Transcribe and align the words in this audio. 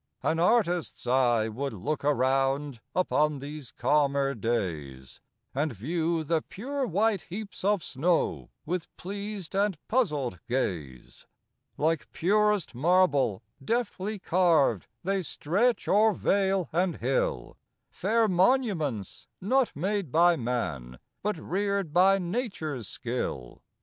An 0.23 0.39
artist's 0.39 1.05
eye 1.05 1.47
would 1.47 1.73
look 1.73 2.03
around, 2.03 2.79
Upon 2.95 3.37
these 3.37 3.69
calmer 3.69 4.33
days, 4.33 5.21
And 5.53 5.73
view 5.73 6.23
the 6.23 6.41
pure 6.41 6.87
white 6.87 7.21
heaps 7.29 7.63
of 7.63 7.83
snow, 7.83 8.49
With 8.65 8.87
pleas'd 8.97 9.53
and 9.53 9.77
puzzl'd 9.87 10.39
gaze. 10.47 11.27
Like 11.77 12.11
purest 12.13 12.73
marble, 12.73 13.43
deftly 13.63 14.17
carv'd, 14.17 14.87
They 15.03 15.21
stretch 15.21 15.87
o'er 15.87 16.13
vale 16.13 16.67
and 16.73 16.95
hill, 16.97 17.57
Fair 17.91 18.27
monuments, 18.27 19.27
not 19.39 19.71
made 19.75 20.11
by 20.11 20.35
man, 20.35 20.97
But 21.21 21.37
rear'd 21.37 21.93
by 21.93 22.17
nature's 22.17 22.87
skill. 22.87 23.61